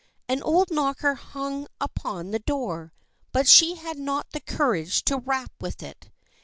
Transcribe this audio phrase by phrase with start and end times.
[0.27, 2.91] An old knocker hung upon the door
[3.31, 6.09] but she had not the courage to rap with it.